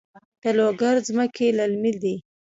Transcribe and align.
د 0.41 0.43
لوګر 0.57 0.95
ځمکې 1.07 1.47
للمي 1.57 1.93
دي 2.01 2.15